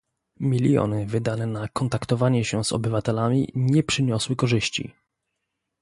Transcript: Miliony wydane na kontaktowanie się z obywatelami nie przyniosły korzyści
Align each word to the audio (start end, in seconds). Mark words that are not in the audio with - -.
Miliony 0.39 1.05
wydane 1.05 1.47
na 1.47 1.67
kontaktowanie 1.67 2.45
się 2.45 2.63
z 2.63 2.71
obywatelami 2.71 3.47
nie 3.55 3.83
przyniosły 3.83 4.35
korzyści 4.35 4.93